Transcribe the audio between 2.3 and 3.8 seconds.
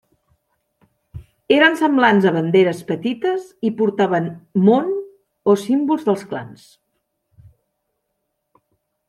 banderes petites i